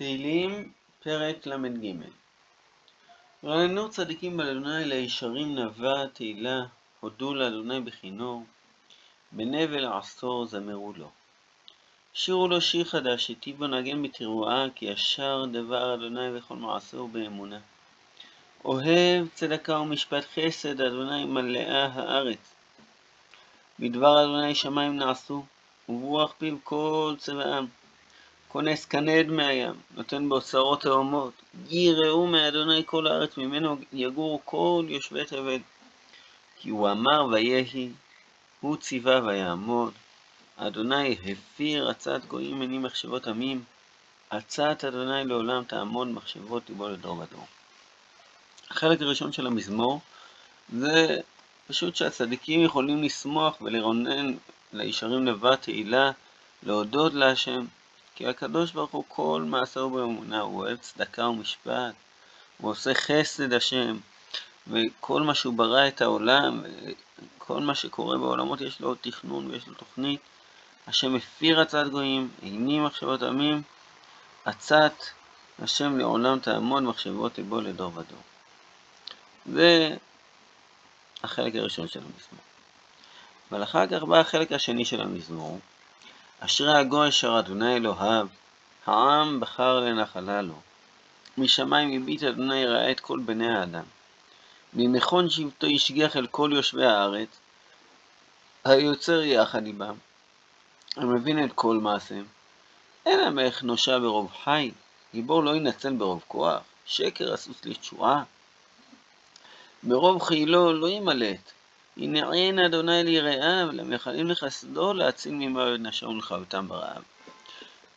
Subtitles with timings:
[0.00, 0.72] תהילים,
[1.02, 1.94] פרק ל"ג
[3.44, 6.64] רעננו צדיקים באדוני לישרים נבע תהילה,
[7.00, 8.44] הודו לאדוני בכינור,
[9.32, 11.08] בנבל עשור זמרו לו.
[12.14, 17.58] שירו לו שיר חדש, היטיב בו נגן בתרועה, כי ישר דבר אדוני וכל מעשהו באמונה.
[18.64, 22.54] אוהב צדקה ומשפט חסד, אדוני מלאה הארץ.
[23.78, 25.44] בדבר אדוני שמיים נעשו,
[25.88, 27.79] וברוח פיו כל צבאם.
[28.52, 31.32] כונס כנד מהים, נותן בו שרות תאומות.
[31.68, 35.58] יראו מאדוני כל הארץ, ממנו יגורו כל יושבי תבל.
[36.56, 37.90] כי הוא אמר ויהי,
[38.60, 39.92] הוא ציווה ויעמוד.
[40.56, 43.64] אדוני הפיר עצת גויים מני מחשבות עמים.
[44.30, 47.46] עצת אדוני לעולם תעמוד מחשבות ליבו לדור ודור.
[48.70, 50.00] החלק הראשון של המזמור
[50.78, 51.18] זה
[51.66, 54.34] פשוט שהצדיקים יכולים לשמוח ולרונן
[54.72, 56.10] לישרים לבד תהילה,
[56.62, 57.64] להודות להשם.
[58.20, 61.94] כי הקדוש ברוך הוא כל מעשהו באמונה, הוא אוהב צדקה ומשפט,
[62.58, 63.98] הוא עושה חסד השם,
[64.66, 66.62] וכל מה שהוא ברא את העולם,
[67.38, 70.20] כל מה שקורה בעולמות יש לו תכנון ויש לו תוכנית.
[70.86, 73.62] השם הפיר עצת גויים, איני מחשבות עמים,
[74.44, 74.94] עצת
[75.62, 78.22] השם לעולם תעמוד מחשבות ליבו לדור ודור.
[79.46, 79.96] זה
[81.22, 82.44] החלק הראשון של המזמור.
[83.50, 85.58] אבל אחר כך בא החלק השני של המזמור,
[86.42, 88.26] אשרי הגוי אשר אדוני אלוהיו,
[88.86, 90.54] העם בחר לנחלה לו.
[91.38, 93.84] משמיים הביט אדוני ראה את כל בני האדם.
[94.74, 97.28] ממכון שבטו השגיח אל כל יושבי הארץ,
[98.64, 99.94] היוצר יחד עמם,
[100.96, 102.26] המבין את כל מעשיהם.
[103.06, 104.70] אין המלך נושע ברוב חי,
[105.12, 108.22] גיבור לא ינצל ברוב כוח, שקר הסוס לתשועה.
[109.82, 111.52] ברוב חילו לא ימלט,
[112.00, 117.02] הנה עין אדוני ליראיו, למייחלים לחסדו להציל ממוות נשם ולחבטם ברעב.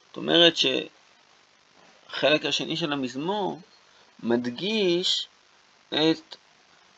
[0.08, 3.60] זאת אומרת שהחלק השני של המזמור
[4.23, 5.28] מדגיש
[5.90, 6.36] את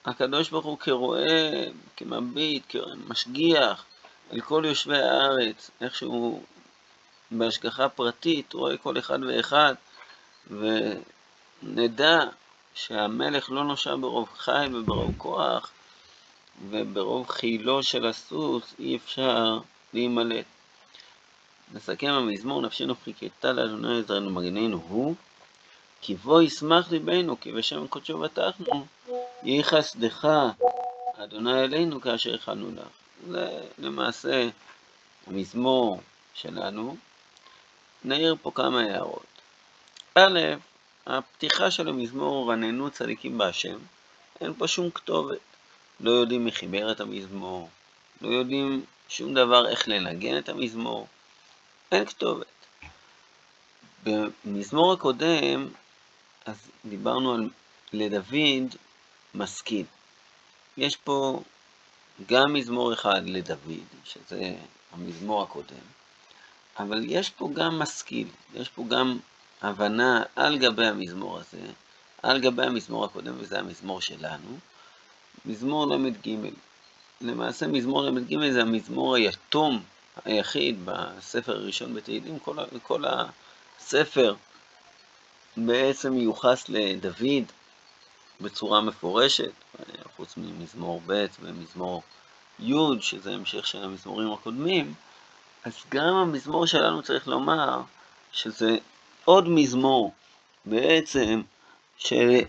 [0.06, 1.64] הקדוש ברוך הוא כרואה,
[1.98, 3.86] כמביט, כמשגיח
[4.34, 6.44] אל כל יושבי הארץ, איך שהוא
[7.32, 9.76] בהשגחה פרטית רואה כל אחד ואחד,
[11.64, 12.20] ונדע
[12.74, 15.72] שהמלך לא נושע ברוב חי וברוב כוח,
[16.70, 19.60] וברוב חילו של הסוס אי אפשר
[19.94, 20.46] להימלט.
[21.74, 25.16] נסכם המזמור נפשנו חיכתה לאדוני עזרנו מגננו הוא,
[26.02, 28.86] כי בו ישמח ליבנו, כי בשם קודשו בטחנו,
[29.44, 30.28] יהי חסדך,
[31.18, 32.88] אדוני אלינו כאשר הכנו לך.
[33.28, 34.50] זה למעשה
[35.28, 36.02] המזמור
[36.34, 36.98] שלנו.
[38.04, 39.26] נעיר פה כמה הערות.
[40.16, 40.40] א',
[41.08, 43.78] הפתיחה של המזמור, רננו צדיקים בהשם,
[44.42, 45.55] אין פה שום כתובת.
[46.00, 47.70] לא יודעים מי חיבר את המזמור,
[48.22, 51.08] לא יודעים שום דבר איך לנגן את המזמור,
[51.92, 52.46] אין כתובת.
[54.04, 55.68] במזמור הקודם,
[56.46, 56.56] אז
[56.86, 57.50] דיברנו על
[57.94, 58.76] לדוד
[59.36, 59.86] משכיל.
[60.78, 61.42] יש פה
[62.26, 64.56] גם מזמור אחד לדוד, שזה
[64.92, 65.86] המזמור הקודם,
[66.80, 69.18] אבל יש פה גם משכיל, יש פה גם
[69.62, 71.62] הבנה על גבי המזמור הזה,
[72.24, 74.58] על גבי המזמור הקודם, וזה המזמור שלנו,
[75.46, 76.36] מזמור ל"ג.
[77.22, 79.84] למעשה מזמור ל"ג זה המזמור היתום
[80.26, 83.04] היחיד בספר הראשון בתהילים, כל, כל
[83.80, 84.36] הספר
[85.58, 87.52] בעצם מיוחס לדוד
[88.42, 89.52] בצורה מפורשת,
[90.16, 92.04] חוץ ממזמור ב' ומזמור
[92.60, 94.94] י', שזה המשך של המזמורים הקודמים,
[95.64, 97.82] אז גם המזמור שלנו צריך לומר
[98.32, 98.78] שזה
[99.26, 100.14] עוד מזמור
[100.66, 101.42] בעצם
[101.98, 102.40] של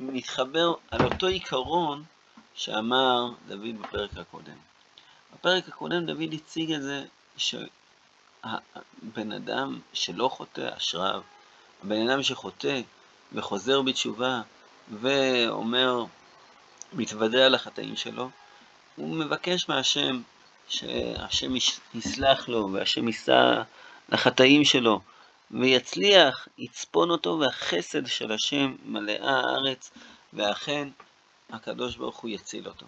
[0.00, 2.04] מתחבר על אותו עיקרון
[2.54, 4.56] שאמר דוד בפרק הקודם.
[5.34, 7.04] בפרק הקודם דוד הציג את זה
[7.36, 11.22] שבן אדם שלא חוטא אשריו,
[11.82, 12.80] בן אדם שחוטא
[13.32, 14.40] וחוזר בתשובה
[15.00, 16.04] ואומר,
[16.92, 18.30] מתוודה על החטאים שלו,
[18.96, 20.22] הוא מבקש מהשם
[20.68, 21.52] שהשם
[21.94, 23.62] יסלח לו והשם יישא
[24.08, 25.00] לחטאים שלו.
[25.50, 29.90] ויצליח, יצפון אותו, והחסד של השם מלאה הארץ,
[30.32, 30.88] ואכן
[31.50, 32.86] הקדוש ברוך הוא יציל אותו.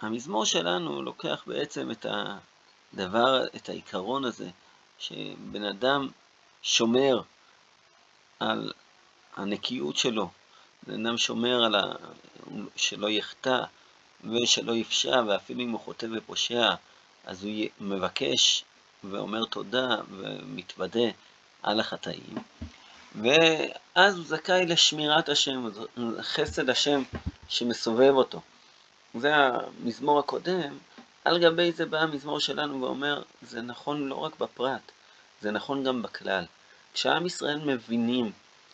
[0.00, 2.06] המזמור שלנו לוקח בעצם את
[2.94, 4.50] הדבר, את העיקרון הזה,
[4.98, 6.08] שבן אדם
[6.62, 7.20] שומר
[8.40, 8.72] על
[9.36, 10.30] הנקיות שלו,
[10.86, 11.82] בן אדם שומר על ה...
[12.76, 13.58] שלא יחטא
[14.24, 16.74] ושלא יפשע, ואפילו אם הוא חוטא ופושע,
[17.24, 18.64] אז הוא מבקש
[19.04, 21.10] ואומר תודה ומתוודה
[21.62, 22.34] על החטאים,
[23.14, 25.68] ואז הוא זכאי לשמירת השם,
[26.20, 27.02] חסד השם
[27.48, 28.40] שמסובב אותו.
[29.14, 30.78] זה המזמור הקודם,
[31.24, 34.92] על גבי זה בא המזמור שלנו ואומר, זה נכון לא רק בפרט,
[35.40, 36.44] זה נכון גם בכלל.
[36.94, 38.32] כשעם ישראל מבינים,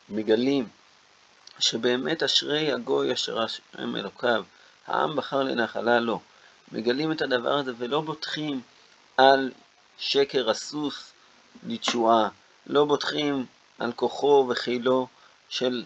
[0.09, 0.69] מגלים,
[1.59, 4.45] שבאמת אשרי הגוי אשר השם אלוקיו,
[4.87, 6.21] העם בחר לנחלה לו,
[6.73, 8.61] מגלים את הדבר הזה ולא בוטחים
[9.17, 9.53] על
[9.99, 11.13] שקר הסוס
[11.67, 12.29] לתשועה,
[12.69, 13.47] לא בוטחים
[13.79, 15.07] על כוחו וחילו
[15.49, 15.85] של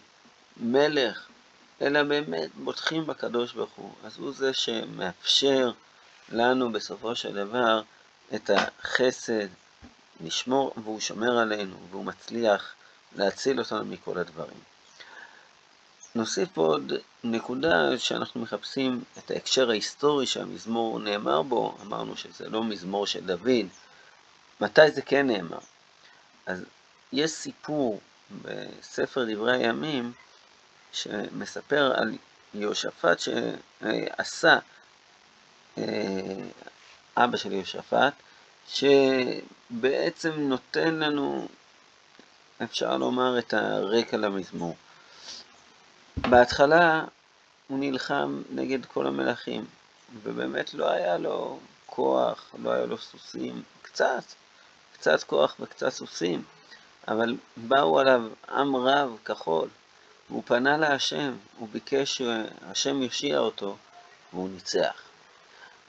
[0.56, 1.29] מלך,
[1.82, 3.93] אלא באמת בוטחים בקדוש ברוך הוא.
[4.05, 5.73] אז הוא זה שמאפשר
[6.29, 7.82] לנו בסופו של דבר
[8.34, 9.46] את החסד,
[10.20, 12.75] לשמור, והוא שומר עלינו, והוא מצליח
[13.17, 14.61] להציל אותנו מכל הדברים.
[16.14, 16.93] נוסיף עוד
[17.25, 23.67] נקודה שאנחנו מחפשים את ההקשר ההיסטורי שהמזמור נאמר בו, אמרנו שזה לא מזמור של דוד,
[24.61, 25.58] מתי זה כן נאמר?
[26.47, 26.65] אז
[27.12, 28.00] יש סיפור
[28.43, 30.12] בספר דברי הימים
[30.93, 32.17] שמספר על
[32.55, 34.59] יהושפט שעשה
[35.79, 35.85] אה,
[37.17, 38.12] אבא של יהושפט,
[38.69, 41.49] שבעצם נותן לנו,
[42.62, 44.77] אפשר לומר, את הרקע למזמור.
[46.17, 47.05] בהתחלה
[47.69, 49.65] הוא נלחם נגד כל המלכים,
[50.23, 54.25] ובאמת לא היה לו כוח, לא היה לו סוסים, קצת,
[55.03, 56.43] קצת כוח וקצת סוסים,
[57.09, 59.69] אבל באו עליו עם רב כחול,
[60.31, 63.77] והוא פנה להשם, הוא ביקש שהשם יושיע אותו,
[64.33, 65.03] והוא ניצח.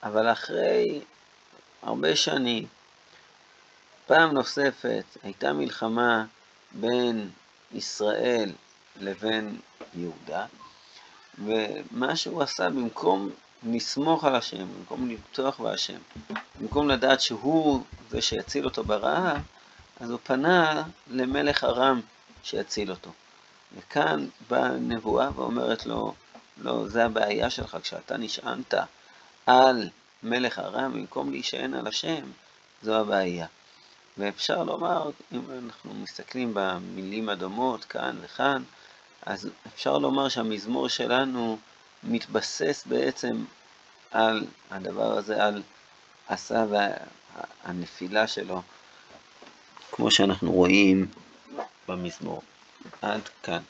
[0.04, 1.01] אבל אחרי
[1.81, 2.68] הרבה שנים,
[4.07, 6.25] פעם נוספת הייתה מלחמה
[6.71, 7.30] בין
[7.71, 8.51] ישראל
[9.00, 9.60] לבין
[9.95, 10.45] יהודה,
[11.45, 13.30] ומה שהוא עשה, במקום
[13.63, 15.98] לסמוך על השם, במקום לבטוח בהשם,
[16.60, 17.83] במקום לדעת שהוא
[18.13, 19.42] זה שיציל אותו ברעב,
[20.00, 22.01] אז הוא פנה למלך ארם
[22.44, 23.12] שיציל אותו.
[23.77, 26.13] וכאן באה נבואה ואומרת לו,
[26.57, 28.74] לא, זה הבעיה שלך, כשאתה נשענת
[29.45, 29.89] על
[30.24, 32.24] מלך ארם במקום להישען על השם,
[32.81, 33.48] זו הבעיה.
[34.18, 38.63] ואפשר לומר, אם אנחנו מסתכלים במילים הדומות כאן וכאן,
[39.25, 41.57] אז אפשר לומר שהמזמור שלנו
[42.04, 43.45] מתבסס בעצם
[44.12, 45.63] על הדבר הזה, על
[46.27, 46.65] עשה
[47.35, 48.62] והנפילה שלו,
[49.91, 51.07] כמו שאנחנו רואים
[51.88, 52.41] במזמור.
[53.01, 53.62] עד כאן.